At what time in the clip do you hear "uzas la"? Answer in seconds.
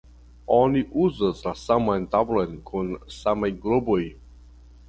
1.03-1.53